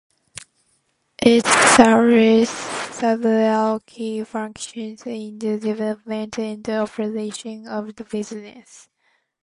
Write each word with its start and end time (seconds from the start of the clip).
It 1.21 1.45
serves 1.45 2.49
several 2.49 3.81
key 3.81 4.23
functions 4.23 5.05
in 5.05 5.37
the 5.37 5.59
development 5.59 6.39
and 6.39 6.67
operation 6.69 7.67
of 7.67 7.89
a 7.89 8.03
business. 8.05 8.89